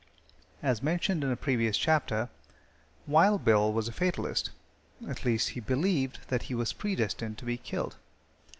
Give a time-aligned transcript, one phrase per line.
[0.63, 2.29] As mentioned in a previous chapter,
[3.05, 4.49] Wild Bill was a fatalist
[5.07, 7.97] at least he believed that he was predestined to be killed.